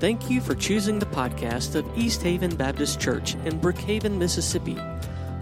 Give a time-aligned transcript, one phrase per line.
[0.00, 4.78] Thank you for choosing the podcast of East Haven Baptist Church in Brookhaven, Mississippi.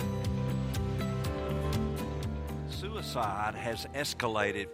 [2.70, 4.68] Suicide has escalated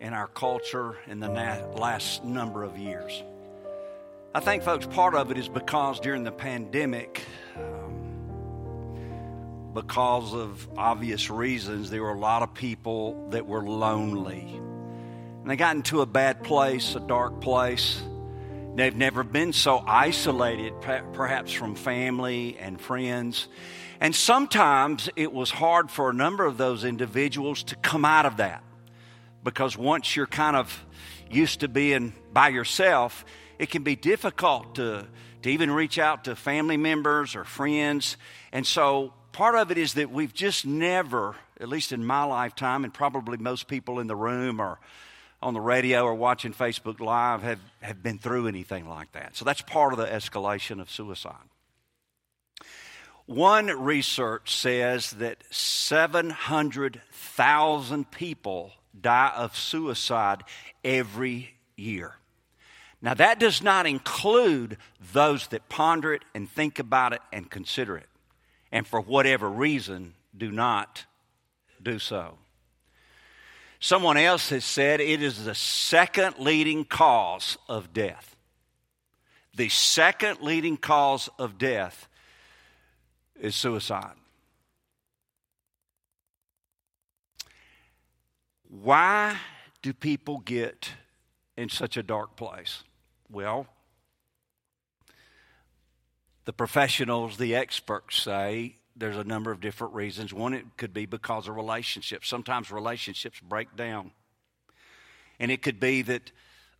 [0.00, 3.22] in our culture in the last number of years.
[4.34, 7.26] I think, folks, part of it is because during the pandemic,
[9.80, 14.42] because of obvious reasons, there were a lot of people that were lonely.
[15.40, 18.02] And they got into a bad place, a dark place.
[18.74, 23.48] They've never been so isolated, perhaps from family and friends.
[24.00, 28.36] And sometimes it was hard for a number of those individuals to come out of
[28.36, 28.62] that.
[29.42, 30.84] Because once you're kind of
[31.30, 33.24] used to being by yourself,
[33.58, 35.06] it can be difficult to,
[35.40, 38.18] to even reach out to family members or friends.
[38.52, 42.84] And so part of it is that we've just never, at least in my lifetime,
[42.84, 44.78] and probably most people in the room or
[45.42, 49.36] on the radio or watching Facebook Live have, have been through anything like that.
[49.36, 51.34] So that's part of the escalation of suicide.
[53.26, 60.42] One research says that 700,000 people die of suicide
[60.84, 62.16] every year.
[63.00, 64.76] Now, that does not include
[65.12, 68.09] those that ponder it and think about it and consider it
[68.72, 71.04] and for whatever reason do not
[71.82, 72.38] do so.
[73.80, 78.36] Someone else has said it is the second leading cause of death.
[79.54, 82.08] The second leading cause of death
[83.40, 84.14] is suicide.
[88.68, 89.36] Why
[89.82, 90.90] do people get
[91.56, 92.84] in such a dark place?
[93.30, 93.66] Well,
[96.44, 100.32] the professionals, the experts say there's a number of different reasons.
[100.32, 102.28] One, it could be because of relationships.
[102.28, 104.12] Sometimes relationships break down.
[105.38, 106.32] And it could be that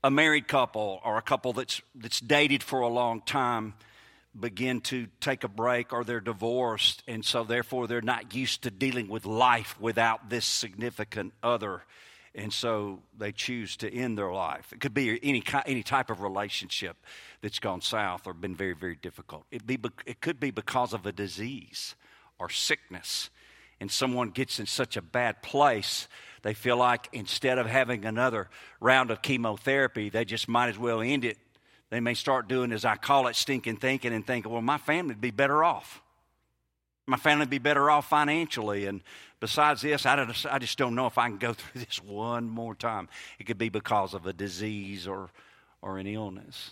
[0.05, 3.75] a married couple or a couple that's, that's dated for a long time
[4.39, 8.71] begin to take a break or they're divorced and so therefore they're not used to
[8.71, 11.83] dealing with life without this significant other
[12.35, 14.73] and so they choose to end their life.
[14.73, 16.97] It could be any, any type of relationship
[17.41, 19.45] that's gone south or been very, very difficult.
[19.51, 21.97] It, be, it could be because of a disease
[22.39, 23.31] or sickness,
[23.81, 26.07] and someone gets in such a bad place,
[26.43, 28.49] they feel like instead of having another
[28.81, 31.39] round of chemotherapy, they just might as well end it.
[31.91, 35.15] They may start doing, as I call it, stinking thinking and thinking, well, my family
[35.15, 36.03] would be better off.
[37.11, 39.03] My family be better off financially, and
[39.41, 42.77] besides this, I I just don't know if I can go through this one more
[42.77, 43.09] time.
[43.41, 45.31] It could be because of a disease or,
[45.83, 46.71] or an illness.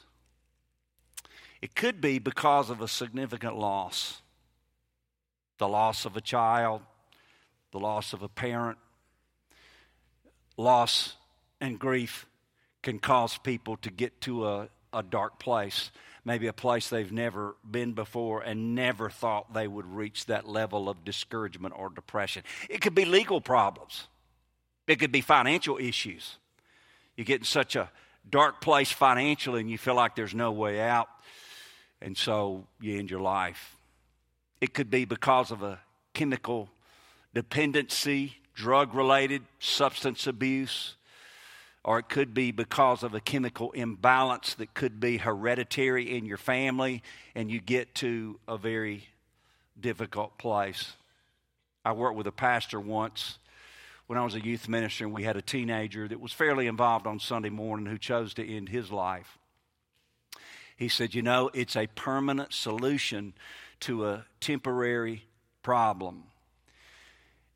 [1.60, 4.22] It could be because of a significant loss
[5.59, 6.82] the loss of a child,
[7.72, 8.78] the loss of a parent.
[10.56, 11.16] Loss
[11.60, 12.27] and grief
[12.81, 15.91] can cause people to get to a, a dark place
[16.25, 20.89] maybe a place they've never been before and never thought they would reach that level
[20.89, 22.43] of discouragement or depression.
[22.69, 24.09] It could be legal problems,
[24.87, 26.37] it could be financial issues.
[27.17, 27.91] You get in such a
[28.31, 31.09] dark place financially and you feel like there's no way out,
[32.01, 33.77] and so you end your life.
[34.61, 35.81] It could be because of a
[36.15, 36.69] chemical
[37.34, 40.95] dependency, drug related, substance abuse
[41.88, 46.37] or it could be because of a chemical imbalance that could be hereditary in your
[46.37, 47.03] family,
[47.34, 49.09] and you get to a very
[49.81, 50.93] difficult place.
[51.87, 53.38] I worked with a pastor once
[54.06, 57.06] when I was a youth minister, and we had a teenager that was fairly involved
[57.06, 59.38] on Sunday morning who chose to end his life.
[60.77, 63.32] He said, You know, it's a permanent solution
[63.81, 65.25] to a temporary
[65.62, 66.25] problem.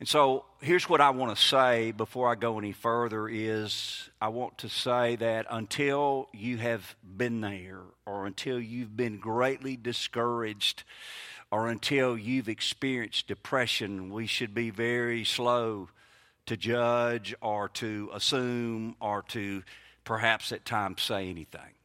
[0.02, 4.30] And so here's what I want to say before I go any further is I
[4.30, 10.82] want to say that until you have been there or until you've been greatly discouraged
[11.52, 15.88] or until you've experienced depression, we should be very slow
[16.46, 19.62] to judge or to assume or to
[20.02, 21.76] perhaps at times say anything.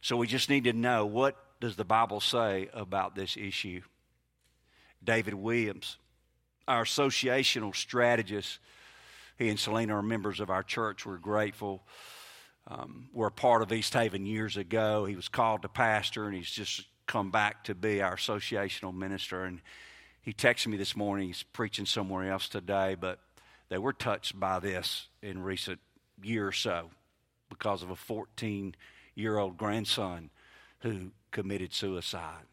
[0.00, 3.82] So we just need to know what does the Bible say about this issue?
[5.04, 5.98] David Williams
[6.68, 8.58] our associational strategist.
[9.38, 11.04] He and Selena are members of our church.
[11.04, 11.82] We're grateful.
[12.68, 15.04] Um, we're a part of East Haven years ago.
[15.04, 19.44] He was called to pastor, and he's just come back to be our associational minister.
[19.44, 19.60] And
[20.22, 21.26] he texted me this morning.
[21.26, 23.18] He's preaching somewhere else today, but
[23.68, 25.80] they were touched by this in recent
[26.22, 26.90] year or so
[27.48, 28.74] because of a 14
[29.14, 30.30] year old grandson
[30.80, 32.44] who committed suicide.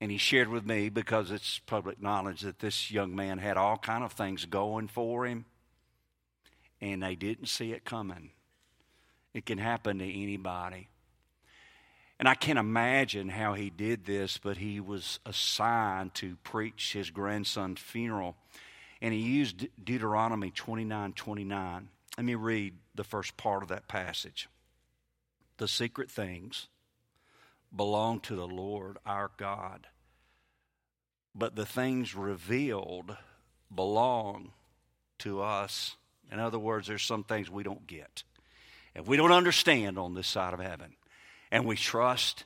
[0.00, 3.78] And he shared with me because it's public knowledge that this young man had all
[3.78, 5.46] kind of things going for him
[6.80, 8.30] and they didn't see it coming.
[9.32, 10.88] It can happen to anybody.
[12.18, 17.10] And I can't imagine how he did this, but he was assigned to preach his
[17.10, 18.36] grandson's funeral.
[19.02, 21.88] And he used Deuteronomy 29 29.
[22.16, 24.48] Let me read the first part of that passage.
[25.58, 26.68] The secret things
[27.76, 29.86] belong to the Lord our God,
[31.34, 33.16] but the things revealed
[33.74, 34.52] belong
[35.18, 35.96] to us.
[36.30, 38.22] In other words, there's some things we don't get.
[38.94, 40.94] If we don't understand on this side of heaven,
[41.50, 42.44] and we trust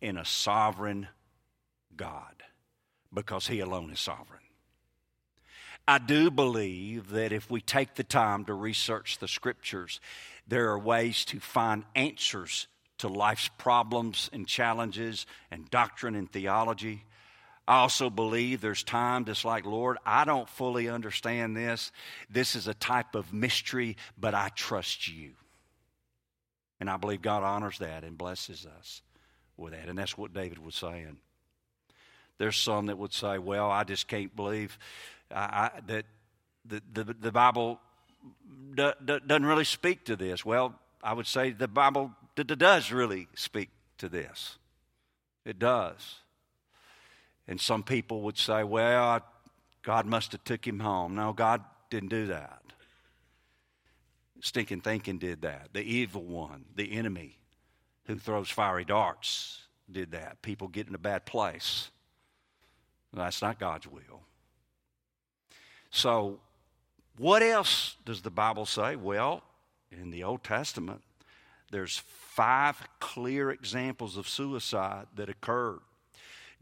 [0.00, 1.08] in a sovereign
[1.96, 2.42] God
[3.12, 4.40] because He alone is sovereign.
[5.86, 10.00] I do believe that if we take the time to research the scriptures,
[10.46, 12.66] there are ways to find answers
[13.00, 17.04] to life's problems and challenges and doctrine and theology.
[17.68, 21.92] I also believe there's time that's like, Lord, I don't fully understand this.
[22.28, 25.30] This is a type of mystery, but I trust you.
[26.80, 29.02] And I believe God honors that and blesses us
[29.56, 29.88] with that.
[29.88, 31.18] And that's what David was saying.
[32.38, 34.78] There's some that would say, well, I just can't believe
[35.30, 36.06] I, that
[36.64, 37.78] the, the, the Bible
[38.74, 40.44] do, do, doesn't really speak to this.
[40.44, 42.10] Well, I would say the Bible
[42.44, 44.58] d- does really speak to this.
[45.44, 46.16] It does.
[47.48, 49.22] And some people would say, well,
[49.82, 51.14] God must have took him home.
[51.14, 52.62] No, God didn't do that.
[54.40, 55.68] Stinking thinking did that.
[55.72, 57.38] The evil one, the enemy
[58.06, 60.40] who throws fiery darts, did that.
[60.42, 61.90] People get in a bad place.
[63.12, 64.22] That's not God's will.
[65.90, 66.38] So,
[67.16, 68.96] what else does the Bible say?
[68.96, 69.42] Well,
[69.90, 71.02] in the Old Testament,
[71.70, 75.80] there's five clear examples of suicide that occurred.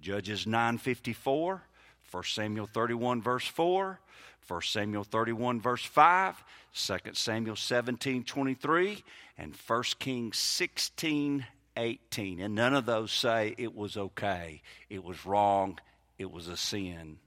[0.01, 1.63] Judges 954,
[2.11, 3.99] 1 Samuel 31, verse 4,
[4.47, 9.05] 1 Samuel 31, verse 5, 2 Samuel 17, 23,
[9.37, 11.47] and 1 Kings 16,
[11.77, 12.41] 18.
[12.41, 15.79] And none of those say it was okay, it was wrong,
[16.19, 17.19] it was a sin.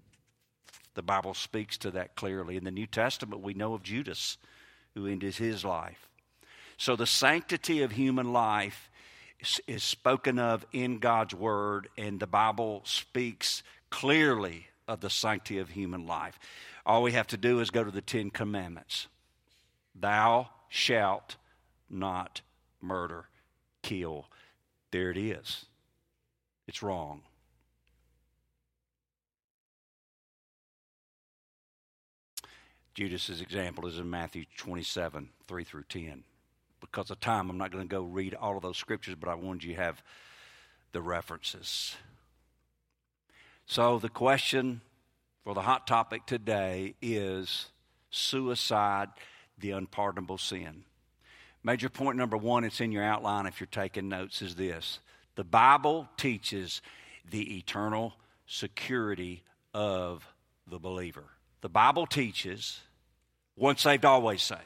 [0.94, 2.58] The Bible speaks to that clearly.
[2.58, 4.38] In the New Testament, we know of Judas,
[4.94, 6.10] who ended his life.
[6.82, 8.90] So the sanctity of human life
[9.40, 13.62] is, is spoken of in God's Word, and the Bible speaks
[13.92, 16.40] clearly of the sanctity of human life.
[16.84, 19.06] All we have to do is go to the Ten Commandments
[19.94, 21.36] Thou shalt
[21.88, 22.42] not
[22.82, 23.26] murder,
[23.84, 24.26] kill.
[24.90, 25.68] There it is.
[26.68, 27.22] It's wrong.
[32.96, 36.24] Judas's example is in Matthew 27, 3 through 10.
[36.92, 39.36] Because of time, I'm not going to go read all of those scriptures, but I
[39.36, 40.04] wanted you to have
[40.92, 41.96] the references.
[43.66, 44.82] So the question
[45.46, 47.68] for the hot topic today is
[48.10, 49.08] suicide,
[49.58, 50.84] the unpardonable sin.
[51.64, 55.00] Major point number one, it's in your outline if you're taking notes, is this
[55.36, 56.82] the Bible teaches
[57.30, 58.16] the eternal
[58.48, 60.28] security of
[60.68, 61.24] the believer.
[61.62, 62.82] The Bible teaches
[63.56, 64.62] once saved, always saved.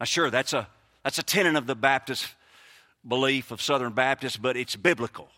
[0.00, 0.68] Now, sure, that's a,
[1.08, 2.34] that's a tenet of the Baptist
[3.02, 5.30] belief of Southern Baptists, but it's biblical.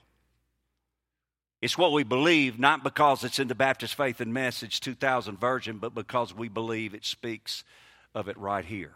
[1.62, 5.79] It's what we believe, not because it's in the Baptist Faith and Message 2000 version,
[5.79, 7.62] but because we believe it speaks
[8.17, 8.94] of it right here.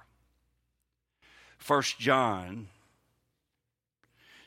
[1.59, 2.67] First John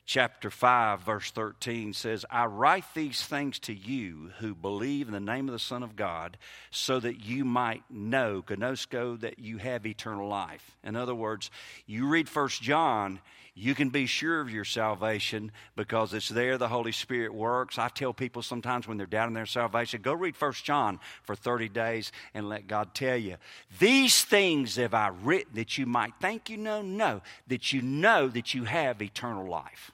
[0.08, 5.20] chapter 5 verse 13 says i write these things to you who believe in the
[5.20, 6.38] name of the son of god
[6.72, 10.78] so that you might know ginosko that you have eternal life.
[10.82, 11.52] In other words
[11.86, 13.20] you read first john
[13.54, 17.80] you can be sure of your salvation because it's there the holy spirit works.
[17.80, 21.68] I tell people sometimes when they're doubting their salvation go read first john for 30
[21.68, 23.36] days and let god tell you.
[23.78, 28.30] These things have i written that you might think you know no that you know
[28.30, 29.92] that you have eternal life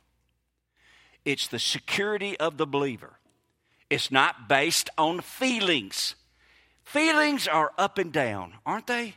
[1.25, 3.19] it's the security of the believer.
[3.89, 6.15] It's not based on feelings.
[6.83, 9.15] Feelings are up and down, aren't they?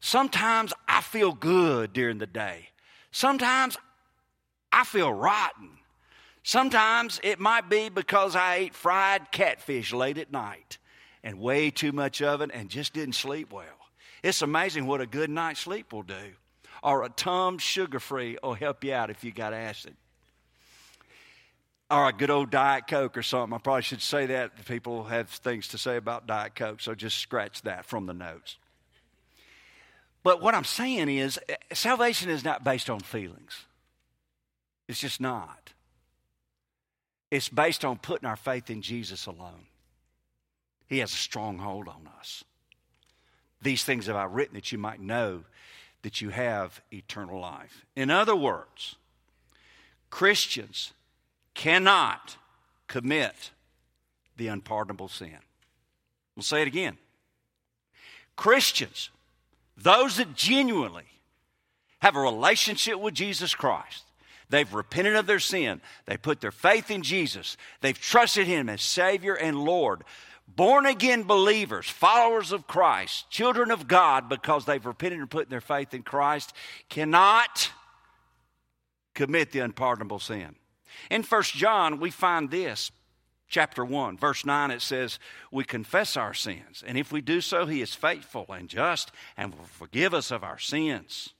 [0.00, 2.70] Sometimes I feel good during the day.
[3.12, 3.76] Sometimes
[4.72, 5.70] I feel rotten.
[6.42, 10.78] Sometimes it might be because I ate fried catfish late at night
[11.22, 13.64] and way too much of it and just didn't sleep well.
[14.22, 16.32] It's amazing what a good night's sleep will do.
[16.82, 19.96] Or a Tums sugar free will help you out if you got acid
[21.90, 23.54] or a good old Diet Coke or something.
[23.54, 24.64] I probably should say that.
[24.66, 28.56] People have things to say about Diet Coke, so just scratch that from the notes.
[30.22, 33.64] But what I'm saying is, eh, salvation is not based on feelings.
[34.86, 35.72] It's just not.
[37.30, 39.66] It's based on putting our faith in Jesus alone.
[40.88, 42.44] He has a strong hold on us.
[43.62, 45.44] These things have I written that you might know
[46.02, 47.84] that you have eternal life.
[47.94, 48.96] In other words,
[50.08, 50.92] Christians
[51.54, 52.36] cannot
[52.86, 53.50] commit
[54.36, 55.38] the unpardonable sin.
[56.34, 56.96] We'll say it again.
[58.36, 59.10] Christians,
[59.76, 61.04] those that genuinely
[62.00, 64.04] have a relationship with Jesus Christ,
[64.48, 68.80] they've repented of their sin, they put their faith in Jesus, they've trusted Him as
[68.80, 70.04] Savior and Lord,
[70.48, 75.60] born again believers, followers of Christ, children of God, because they've repented and put their
[75.60, 76.54] faith in Christ,
[76.88, 77.70] cannot
[79.14, 80.54] commit the unpardonable sin.
[81.10, 82.90] In 1 John, we find this
[83.48, 85.18] chapter 1, verse 9, it says,
[85.50, 89.54] We confess our sins, and if we do so, He is faithful and just and
[89.54, 91.34] will forgive us of our sins,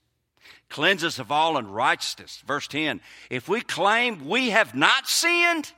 [0.69, 2.43] cleanse us of all unrighteousness.
[2.45, 5.71] Verse 10, if we claim we have not sinned,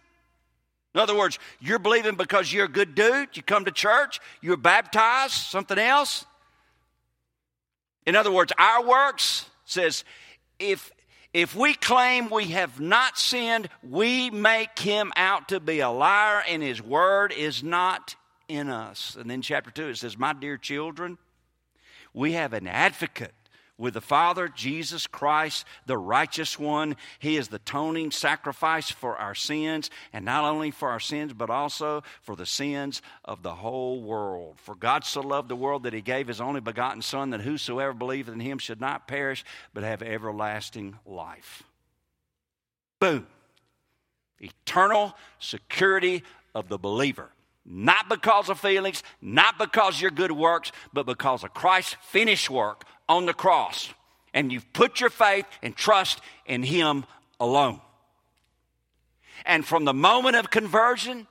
[0.93, 4.57] in other words, you're believing because you're a good dude, you come to church, you're
[4.57, 6.25] baptized, something else.
[8.05, 10.03] In other words, our works says,
[10.59, 10.91] if
[11.33, 16.43] if we claim we have not sinned, we make him out to be a liar,
[16.47, 18.15] and his word is not
[18.47, 19.17] in us.
[19.19, 21.17] And then, chapter 2, it says, My dear children,
[22.13, 23.33] we have an advocate
[23.83, 26.95] with the Father, Jesus Christ, the righteous one.
[27.19, 31.49] He is the atoning sacrifice for our sins, and not only for our sins, but
[31.49, 34.55] also for the sins of the whole world.
[34.61, 37.91] For God so loved the world that he gave his only begotten Son, that whosoever
[37.91, 41.63] believeth in him should not perish, but have everlasting life.
[43.01, 43.27] Boom.
[44.39, 46.23] Eternal security
[46.55, 47.31] of the believer.
[47.65, 52.49] Not because of feelings, not because of your good works, but because of Christ's finished
[52.49, 53.93] work on the cross
[54.33, 57.05] and you've put your faith and trust in Him
[57.39, 57.79] alone.
[59.45, 61.27] And from the moment of conversion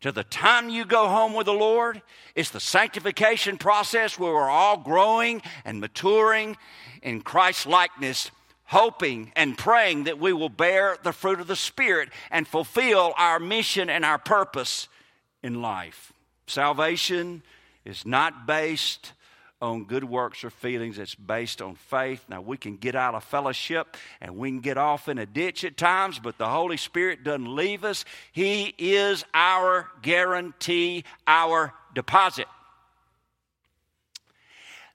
[0.00, 2.02] to the time you go home with the Lord,
[2.34, 6.56] it's the sanctification process where we're all growing and maturing
[7.02, 8.30] in Christ's likeness,
[8.64, 13.38] hoping and praying that we will bear the fruit of the Spirit and fulfill our
[13.38, 14.88] mission and our purpose
[15.44, 16.12] in life.
[16.46, 17.42] Salvation
[17.84, 19.12] is not based
[19.60, 20.98] on good works or feelings.
[20.98, 22.24] It's based on faith.
[22.28, 25.62] Now, we can get out of fellowship and we can get off in a ditch
[25.64, 28.06] at times, but the Holy Spirit doesn't leave us.
[28.32, 32.46] He is our guarantee, our deposit.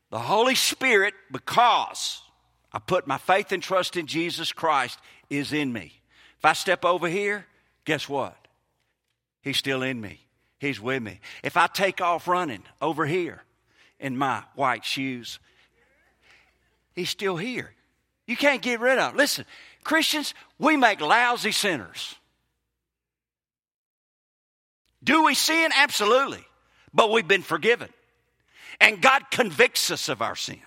[0.09, 2.21] The Holy Spirit, because
[2.73, 4.97] I put my faith and trust in Jesus Christ,
[5.29, 5.93] is in me.
[6.39, 7.45] If I step over here,
[7.85, 8.35] guess what?
[9.43, 10.21] He's still in me.
[10.59, 11.19] He's with me.
[11.43, 13.43] If I take off running over here,
[13.99, 15.39] in my white shoes.
[16.95, 17.73] He's still here.
[18.25, 19.17] You can't get rid of him.
[19.17, 19.45] Listen,
[19.83, 22.15] Christians, we make lousy sinners.
[25.03, 25.71] Do we sin?
[25.75, 26.43] Absolutely.
[26.93, 27.89] But we've been forgiven.
[28.79, 30.61] And God convicts us of our sin.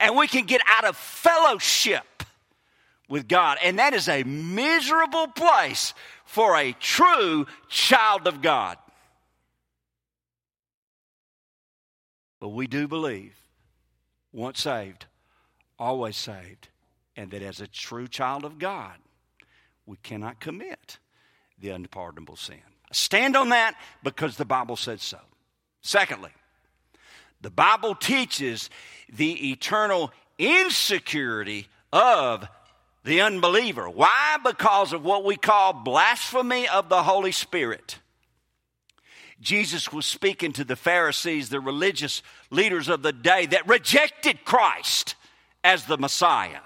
[0.00, 2.04] And we can get out of fellowship
[3.08, 3.58] with God.
[3.62, 5.94] And that is a miserable place
[6.24, 8.76] for a true child of God.
[12.40, 13.34] But we do believe,
[14.32, 15.06] once saved,
[15.78, 16.68] always saved,
[17.16, 18.94] and that as a true child of God,
[19.86, 20.98] we cannot commit
[21.58, 22.60] the unpardonable sin.
[22.84, 25.18] I stand on that because the Bible said so.
[25.80, 26.30] Secondly,
[27.40, 28.70] the Bible teaches
[29.12, 32.46] the eternal insecurity of
[33.04, 33.88] the unbeliever.
[33.88, 34.36] Why?
[34.44, 37.98] Because of what we call blasphemy of the Holy Spirit.
[39.40, 45.14] Jesus was speaking to the Pharisees, the religious leaders of the day that rejected Christ
[45.62, 46.60] as the Messiah.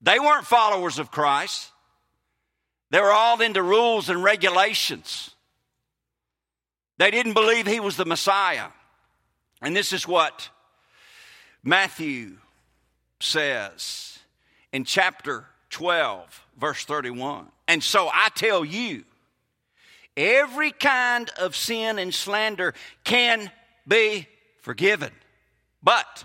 [0.00, 1.70] They weren't followers of Christ.
[2.90, 5.30] They were all into rules and regulations.
[6.98, 8.68] They didn't believe he was the Messiah.
[9.60, 10.50] And this is what
[11.62, 12.38] Matthew
[13.20, 14.18] says
[14.72, 17.46] in chapter 12, verse 31.
[17.68, 19.04] And so I tell you,
[20.16, 23.50] Every kind of sin and slander can
[23.86, 24.26] be
[24.60, 25.10] forgiven.
[25.82, 26.24] But,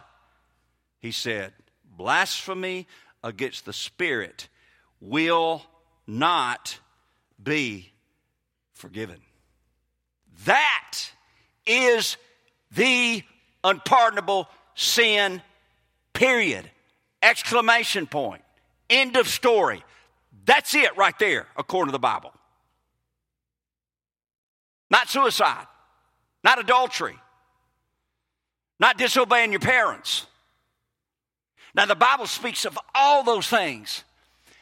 [1.00, 1.54] he said,
[1.98, 2.88] blasphemy
[3.24, 4.50] against the Spirit
[5.00, 5.64] will
[6.06, 6.80] not
[7.42, 7.92] be
[8.74, 9.20] forgiven.
[10.46, 10.98] That
[11.66, 12.18] is
[12.72, 13.24] the
[13.64, 15.42] unpardonable sin,
[16.14, 16.70] period.
[17.22, 18.44] Exclamation point.
[18.90, 19.84] End of story.
[20.46, 22.32] That's it right there, according to the Bible.
[24.90, 25.68] Not suicide,
[26.44, 27.18] not adultery,
[28.80, 30.26] not disobeying your parents.
[31.76, 34.04] Now, the Bible speaks of all those things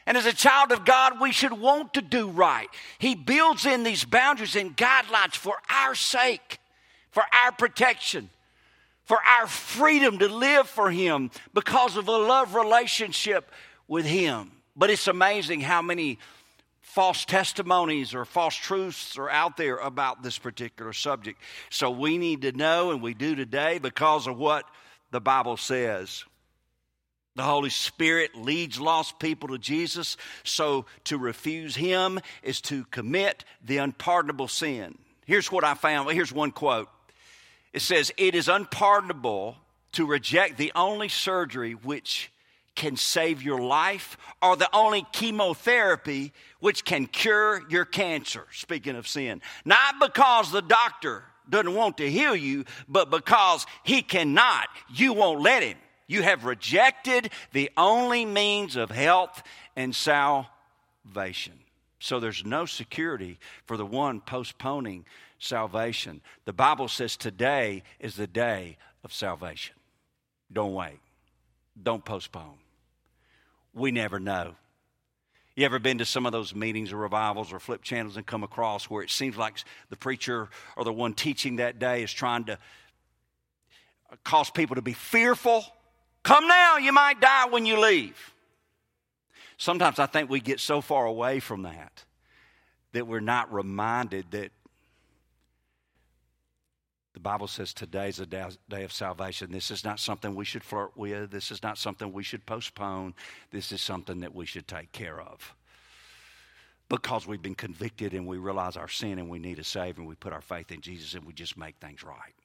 [0.07, 2.69] And as a child of God, we should want to do right.
[2.99, 6.59] He builds in these boundaries and guidelines for our sake,
[7.09, 8.29] for our protection,
[9.03, 13.49] for our freedom to live for Him because of a love relationship
[13.87, 14.51] with Him.
[14.75, 16.19] But it's amazing how many
[16.95, 21.37] false testimonies or false truths are out there about this particular subject.
[21.69, 24.63] So we need to know, and we do today, because of what
[25.11, 26.23] the Bible says.
[27.35, 33.43] The Holy Spirit leads lost people to Jesus, so to refuse Him is to commit
[33.61, 34.97] the unpardonable sin.
[35.25, 36.09] Here's what I found.
[36.11, 36.87] Here's one quote
[37.73, 39.57] it says, It is unpardonable
[39.91, 42.31] to reject the only surgery which
[42.75, 48.45] can save your life or the only chemotherapy which can cure your cancer.
[48.51, 54.01] Speaking of sin, not because the doctor doesn't want to heal you, but because he
[54.01, 55.77] cannot, you won't let him.
[56.07, 59.41] You have rejected the only means of health
[59.75, 61.53] and salvation.
[61.99, 65.05] So there's no security for the one postponing
[65.39, 66.21] salvation.
[66.45, 69.75] The Bible says today is the day of salvation.
[70.51, 70.99] Don't wait.
[71.81, 72.57] Don't postpone
[73.75, 74.55] we never know.
[75.55, 78.43] You ever been to some of those meetings or revivals or flip channels and come
[78.43, 79.57] across where it seems like
[79.89, 82.57] the preacher or the one teaching that day is trying to
[84.23, 85.63] cause people to be fearful?
[86.23, 88.33] Come now, you might die when you leave.
[89.57, 92.03] Sometimes I think we get so far away from that
[92.91, 94.51] that we're not reminded that
[97.25, 99.51] Bible says today's a day of salvation.
[99.51, 101.31] This is not something we should flirt with.
[101.31, 103.15] This is not something we should postpone.
[103.49, 105.55] This is something that we should take care of.
[106.87, 110.07] Because we've been convicted and we realize our sin and we need a Savior and
[110.07, 112.35] we put our faith in Jesus and we just make things right.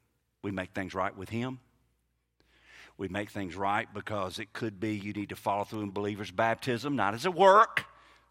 [0.41, 1.59] We make things right with Him.
[2.97, 6.31] We make things right because it could be you need to follow through in believer's
[6.31, 7.85] baptism, not as a work,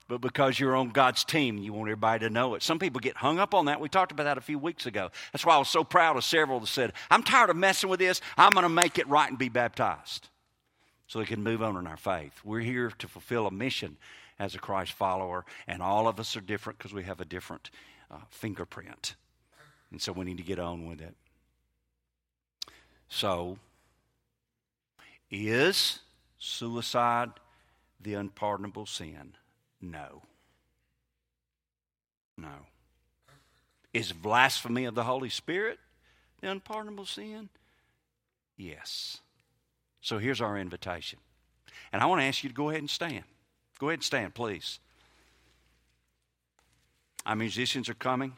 [0.10, 2.64] but because you're on God's team, you want everybody to know it.
[2.64, 3.80] Some people get hung up on that.
[3.80, 5.12] We talked about that a few weeks ago.
[5.32, 8.00] That's why I was so proud of several that said, I'm tired of messing with
[8.00, 8.20] this.
[8.36, 10.28] I'm going to make it right and be baptized
[11.06, 12.34] so we can move on in our faith.
[12.44, 13.98] We're here to fulfill a mission
[14.40, 17.70] as a Christ follower, and all of us are different because we have a different
[18.10, 19.14] uh, fingerprint.
[19.92, 21.14] And so we need to get on with it.
[23.10, 23.60] So,
[25.30, 26.00] is
[26.40, 27.30] suicide
[28.02, 29.34] the unpardonable sin?
[29.82, 30.24] No.
[32.38, 32.68] No.
[33.94, 35.80] Is blasphemy of the Holy Spirit
[36.42, 37.50] the unpardonable sin?
[38.58, 39.20] Yes.
[40.02, 41.20] So here's our invitation.
[41.92, 43.24] And I want to ask you to go ahead and stand.
[43.80, 44.80] Go ahead and stand, please.
[47.26, 48.34] Our musicians are coming.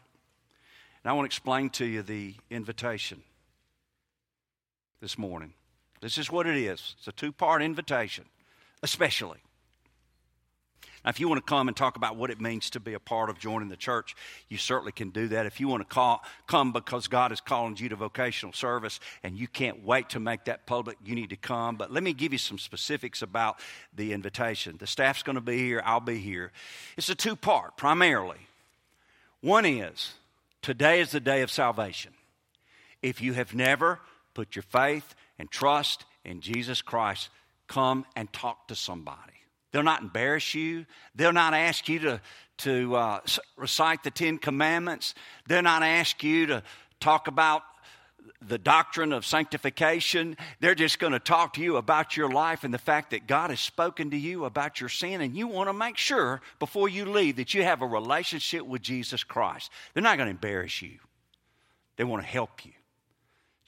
[1.03, 3.23] And I want to explain to you the invitation
[5.01, 5.53] this morning.
[5.99, 8.25] This is what it is it's a two part invitation,
[8.83, 9.39] especially.
[11.03, 12.99] Now, if you want to come and talk about what it means to be a
[12.99, 14.15] part of joining the church,
[14.49, 15.47] you certainly can do that.
[15.47, 19.35] If you want to call, come because God is calling you to vocational service and
[19.35, 21.75] you can't wait to make that public, you need to come.
[21.75, 23.59] But let me give you some specifics about
[23.95, 24.77] the invitation.
[24.77, 26.51] The staff's going to be here, I'll be here.
[26.97, 28.47] It's a two part, primarily.
[29.41, 30.13] One is
[30.61, 32.13] today is the day of salvation.
[33.01, 33.99] If you have never
[34.35, 37.29] put your faith and trust in Jesus Christ,
[37.67, 39.40] come and talk to somebody.
[39.71, 40.85] They'll not embarrass you.
[41.15, 42.21] They'll not ask you to,
[42.59, 43.19] to uh,
[43.55, 45.15] recite the Ten Commandments.
[45.47, 46.63] They'll not ask you to
[46.99, 47.63] talk about
[48.41, 50.35] the doctrine of sanctification.
[50.59, 53.49] They're just going to talk to you about your life and the fact that God
[53.49, 57.05] has spoken to you about your sin, and you want to make sure before you
[57.05, 59.71] leave that you have a relationship with Jesus Christ.
[59.93, 60.97] They're not going to embarrass you,
[61.97, 62.71] they want to help you.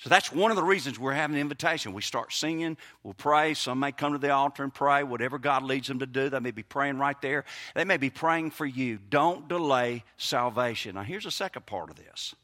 [0.03, 1.93] So that's one of the reasons we're having an invitation.
[1.93, 3.53] We start singing, we'll pray.
[3.53, 6.27] Some may come to the altar and pray, whatever God leads them to do.
[6.27, 7.45] They may be praying right there.
[7.73, 8.99] They may be praying for you.
[9.09, 10.95] Don't delay salvation.
[10.95, 12.35] Now, here's the second part of this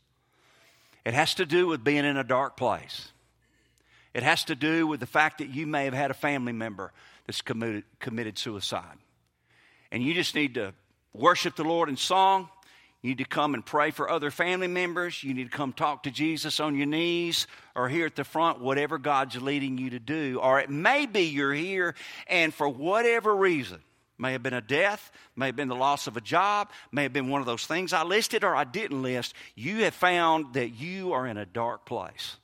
[1.03, 3.11] it has to do with being in a dark place.
[4.13, 6.93] It has to do with the fact that you may have had a family member
[7.27, 8.97] that's committed, committed suicide.
[9.91, 10.73] And you just need to
[11.13, 12.47] worship the Lord in song
[13.01, 15.23] you need to come and pray for other family members.
[15.23, 18.59] You need to come talk to Jesus on your knees or here at the front,
[18.59, 20.39] whatever God's leading you to do.
[20.41, 21.95] Or it may be you're here
[22.27, 23.79] and for whatever reason,
[24.17, 27.13] may have been a death, may have been the loss of a job, may have
[27.13, 29.33] been one of those things I listed or I didn't list.
[29.55, 32.35] You have found that you are in a dark place.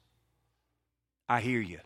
[1.28, 1.80] I hear you.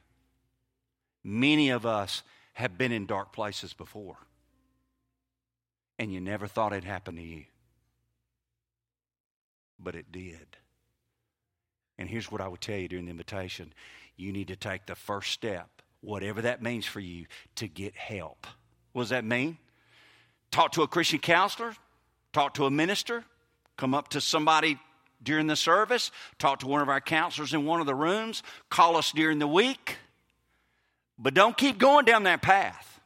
[1.23, 2.21] Many of us
[2.53, 4.17] have been in dark places before,
[5.97, 7.45] and you never thought it happened to you
[9.79, 10.57] but it did.
[11.97, 13.73] And here's what I would tell you during the invitation
[14.17, 15.69] you need to take the first step,
[16.01, 18.45] whatever that means for you, to get help.
[18.91, 19.57] What does that mean?
[20.51, 21.75] talk to a Christian counselor,
[22.33, 23.23] talk to a minister,
[23.77, 24.79] come up to somebody
[25.21, 28.95] during the service, talk to one of our counselors in one of the rooms, call
[28.95, 29.97] us during the week.
[31.17, 33.01] But don't keep going down that path.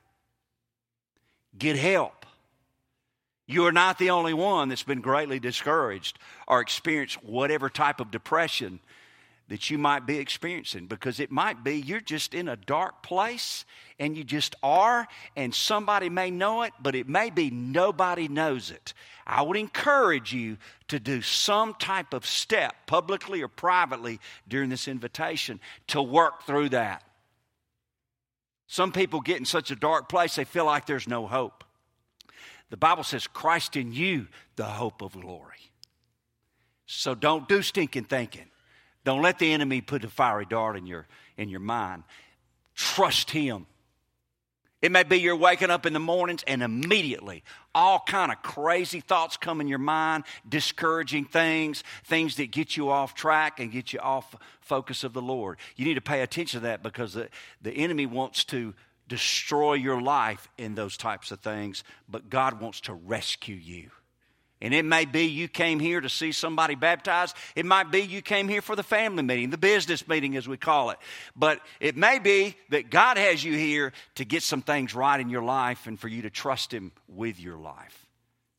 [1.58, 2.23] Get help.
[3.54, 8.10] You are not the only one that's been greatly discouraged or experienced whatever type of
[8.10, 8.80] depression
[9.48, 13.63] that you might be experiencing because it might be you're just in a dark place
[14.00, 18.72] and you just are, and somebody may know it, but it may be nobody knows
[18.72, 18.96] it.
[19.28, 24.88] I would encourage you to do some type of step, publicly or privately, during this
[24.88, 27.04] invitation to work through that.
[28.66, 31.63] Some people get in such a dark place they feel like there's no hope.
[32.74, 35.70] The Bible says, Christ in you, the hope of glory.
[36.88, 38.50] So don't do stinking thinking.
[39.04, 41.06] Don't let the enemy put a fiery dart in your,
[41.38, 42.02] in your mind.
[42.74, 43.68] Trust him.
[44.82, 47.44] It may be you're waking up in the mornings and immediately
[47.76, 52.90] all kind of crazy thoughts come in your mind, discouraging things, things that get you
[52.90, 55.60] off track and get you off focus of the Lord.
[55.76, 57.30] You need to pay attention to that because the,
[57.62, 58.74] the enemy wants to
[59.08, 63.89] destroy your life in those types of things, but God wants to rescue you.
[64.63, 67.36] And it may be you came here to see somebody baptized.
[67.54, 70.56] It might be you came here for the family meeting, the business meeting, as we
[70.56, 71.00] call it.
[71.36, 75.30] But it may be that God has you here to get some things right in
[75.30, 78.08] your life and for you to trust Him with your life.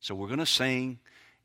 [0.00, 0.98] So we're going to sing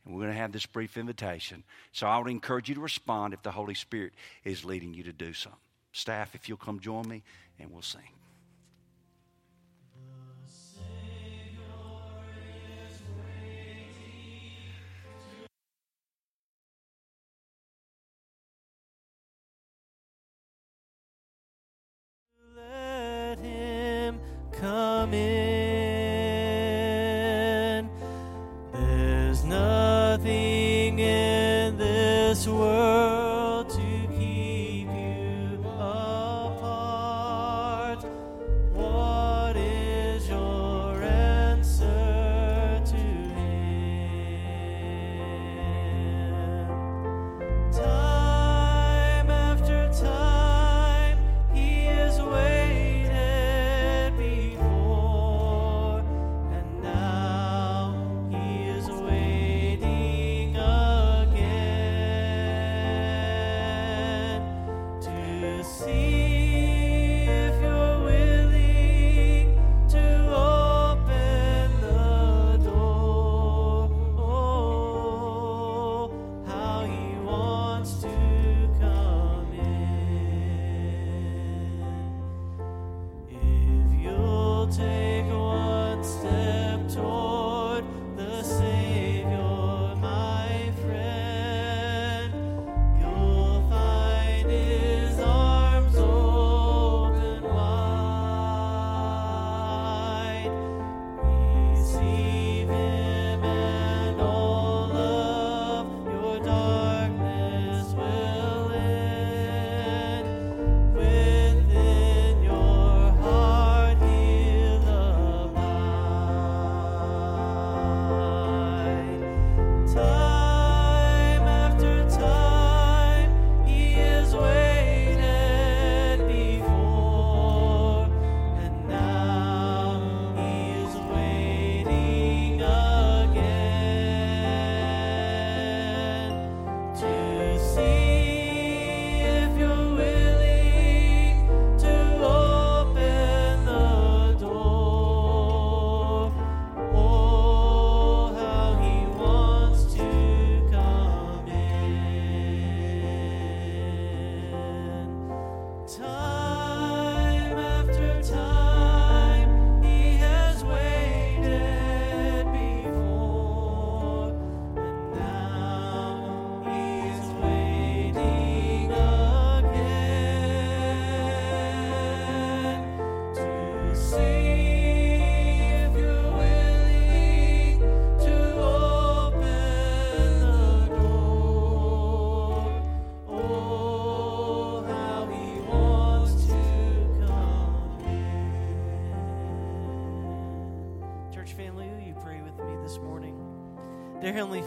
[0.03, 1.63] and we're going to have this brief invitation.
[1.93, 4.12] So I would encourage you to respond if the Holy Spirit
[4.43, 5.51] is leading you to do so.
[5.93, 7.23] Staff, if you'll come join me
[7.59, 8.18] and we'll sing.
[24.99, 25.48] Come in.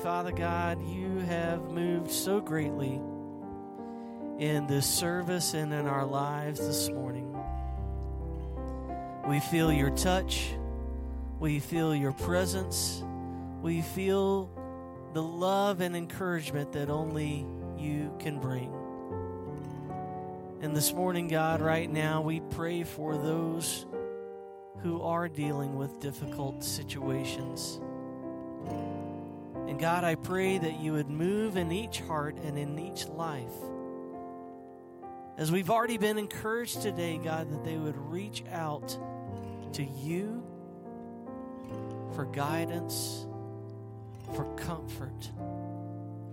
[0.03, 3.01] Father God, you have moved so greatly
[4.41, 7.33] in this service and in our lives this morning.
[9.29, 10.57] We feel your touch.
[11.39, 13.05] We feel your presence.
[13.63, 14.51] We feel
[15.13, 17.47] the love and encouragement that only
[17.79, 18.75] you can bring.
[20.63, 23.87] And this morning, God, right now, we pray for those
[24.81, 27.81] who are dealing with difficult situations.
[29.69, 33.53] And God, I pray that you would move in each heart and in each life.
[35.39, 38.99] As we've already been encouraged today, God, that they would reach out
[39.73, 40.43] to you
[42.15, 43.27] for guidance,
[44.35, 45.31] for comfort,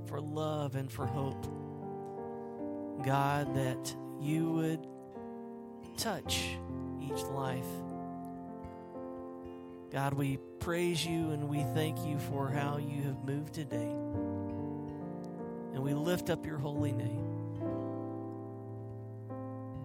[0.08, 1.46] for love, and for hope.
[3.06, 4.86] God, that you would
[5.98, 6.58] touch
[7.02, 7.66] each life.
[9.92, 13.92] God, we praise you and we thank you for how you have moved today.
[15.74, 17.26] And we lift up your holy name.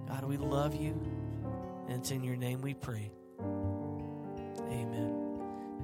[0.07, 1.01] God, we love you,
[1.89, 3.11] and it's in your name we pray.